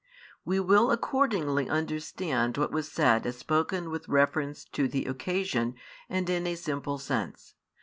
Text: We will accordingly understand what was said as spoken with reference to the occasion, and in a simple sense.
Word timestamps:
We 0.43 0.59
will 0.59 0.89
accordingly 0.89 1.69
understand 1.69 2.57
what 2.57 2.71
was 2.71 2.91
said 2.91 3.27
as 3.27 3.37
spoken 3.37 3.91
with 3.91 4.09
reference 4.09 4.65
to 4.65 4.87
the 4.87 5.05
occasion, 5.05 5.75
and 6.09 6.27
in 6.27 6.47
a 6.47 6.55
simple 6.55 6.97
sense. 6.97 7.53